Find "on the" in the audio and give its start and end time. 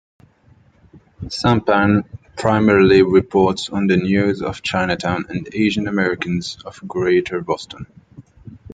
3.69-3.97